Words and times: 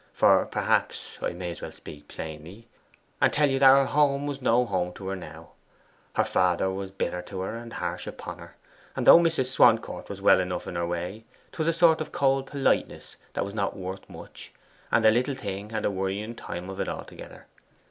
For, 0.13 0.47
perhaps, 0.47 1.19
I 1.21 1.29
may 1.33 1.51
as 1.51 1.61
well 1.61 1.71
speak 1.71 2.07
plainly, 2.07 2.67
and 3.21 3.31
tell 3.31 3.47
you 3.51 3.59
that 3.59 3.67
her 3.67 3.85
home 3.85 4.25
was 4.25 4.41
no 4.41 4.65
home 4.65 4.93
to 4.93 5.09
her 5.09 5.15
now. 5.15 5.51
Her 6.15 6.23
father 6.23 6.71
was 6.71 6.89
bitter 6.89 7.21
to 7.21 7.41
her 7.41 7.55
and 7.55 7.71
harsh 7.73 8.07
upon 8.07 8.39
her; 8.39 8.55
and 8.95 9.05
though 9.05 9.19
Mrs. 9.19 9.51
Swancourt 9.51 10.09
was 10.09 10.19
well 10.19 10.39
enough 10.39 10.65
in 10.65 10.73
her 10.73 10.87
way, 10.87 11.25
'twas 11.51 11.67
a 11.67 11.73
sort 11.73 12.01
of 12.01 12.11
cold 12.11 12.47
politeness 12.47 13.15
that 13.33 13.45
was 13.45 13.53
not 13.53 13.77
worth 13.77 14.09
much, 14.09 14.51
and 14.91 15.05
the 15.05 15.11
little 15.11 15.35
thing 15.35 15.69
had 15.69 15.85
a 15.85 15.91
worrying 15.91 16.33
time 16.33 16.67
of 16.71 16.79
it 16.79 16.89
altogether. 16.89 17.45